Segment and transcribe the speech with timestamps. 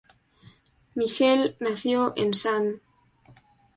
[0.95, 2.81] Michel nació en St.